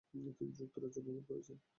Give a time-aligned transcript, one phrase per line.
[0.09, 1.57] তিনি যুক্তরাজ্য ভ্রমণ করেছেন।